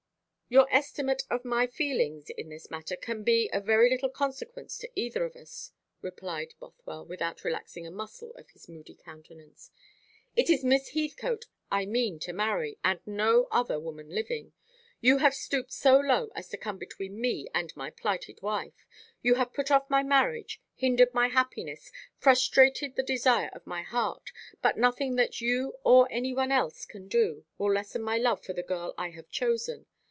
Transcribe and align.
"Your 0.53 0.67
estimate 0.69 1.23
of 1.29 1.45
my 1.45 1.65
feelings 1.65 2.29
in 2.29 2.49
this 2.49 2.69
matter 2.69 2.97
can 2.97 3.23
be 3.23 3.49
of 3.53 3.63
very 3.65 3.89
little 3.89 4.09
consequence 4.09 4.77
to 4.79 4.91
either 4.99 5.23
of 5.23 5.37
us," 5.37 5.71
replied 6.01 6.55
Bothwell, 6.59 7.05
without 7.05 7.45
relaxing 7.45 7.87
a 7.87 7.89
muscle 7.89 8.31
of 8.33 8.49
his 8.49 8.67
moody 8.67 8.95
countenance. 8.95 9.71
"It 10.35 10.49
is 10.49 10.65
Miss 10.65 10.89
Heathcote 10.89 11.45
I 11.71 11.85
mean 11.85 12.19
to 12.19 12.33
marry, 12.33 12.77
and 12.83 12.99
no 13.05 13.47
other 13.49 13.79
woman 13.79 14.09
living. 14.09 14.51
You 14.99 15.19
have 15.19 15.33
stooped 15.33 15.71
so 15.71 15.97
low 15.97 16.31
as 16.35 16.49
to 16.49 16.57
come 16.57 16.77
between 16.77 17.21
me 17.21 17.47
and 17.55 17.73
my 17.77 17.89
plighted 17.89 18.41
wife. 18.41 18.85
You 19.21 19.35
have 19.35 19.53
put 19.53 19.71
off 19.71 19.89
my 19.89 20.03
marriage, 20.03 20.61
hindered 20.75 21.13
my 21.13 21.29
happiness, 21.29 21.89
frustrated 22.17 22.97
the 22.97 23.03
desire 23.03 23.51
of 23.53 23.65
my 23.65 23.83
heart; 23.83 24.31
but 24.61 24.77
nothing 24.77 25.15
that 25.15 25.39
you 25.39 25.77
or 25.85 26.11
any 26.11 26.33
one 26.33 26.51
else 26.51 26.83
can 26.85 27.07
do 27.07 27.45
will 27.57 27.71
lessen 27.71 28.01
my 28.01 28.17
love 28.17 28.43
for 28.43 28.51
the 28.51 28.61
girl 28.63 28.93
I 28.97 29.11
have 29.11 29.29
chosen. 29.29 29.85